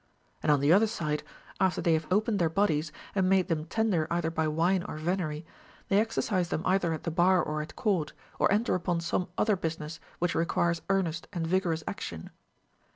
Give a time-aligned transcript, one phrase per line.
[0.41, 1.21] And on the other side,
[1.59, 5.45] after they have opened their bodies and made them tender either by wine or venery,
[5.89, 9.55] they exercise them either at the bar or at court, or enter upon some other
[9.55, 12.31] business which recpiires earnest and vigorous action.